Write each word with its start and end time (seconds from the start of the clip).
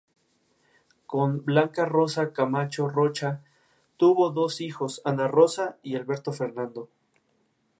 Con 1.05 1.45
Blanca 1.45 1.85
Rosa 1.85 2.33
Camacho 2.33 2.89
Rocha 2.89 3.43
tuvo 3.97 4.31
dos 4.31 4.59
hijos: 4.59 4.99
Ana 5.05 5.27
Rosa 5.27 5.77
y 5.83 5.95
Alberto 5.95 6.33
Fernando. 6.33 6.89